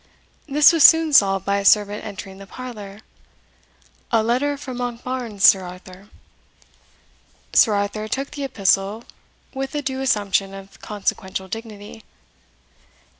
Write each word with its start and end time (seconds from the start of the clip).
This 0.47 0.73
was 0.73 0.83
soon 0.83 1.13
solved 1.13 1.45
by 1.45 1.57
a 1.59 1.63
servant 1.63 2.03
entering 2.03 2.39
the 2.39 2.47
parlour, 2.47 3.01
"A 4.11 4.23
letter 4.23 4.57
from 4.57 4.77
Monkbarns, 4.77 5.43
Sir 5.43 5.61
Arthur." 5.61 6.09
Sir 7.53 7.75
Arthur 7.75 8.07
took 8.07 8.31
the 8.31 8.43
epistle 8.43 9.03
with 9.53 9.75
a 9.75 9.83
due 9.83 10.01
assumption 10.01 10.55
of 10.55 10.81
consequential 10.81 11.47
dignity. 11.47 12.01